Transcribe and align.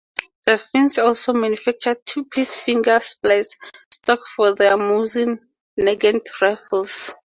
The 0.47 0.57
Finns 0.57 0.97
also 0.97 1.31
manufactured 1.31 2.03
two-piece 2.07 2.55
"finger 2.55 2.99
splice" 3.01 3.55
stocks 3.91 4.31
for 4.35 4.55
their 4.55 4.75
Mosin-Nagant 4.75 6.41
rifles. 6.41 7.13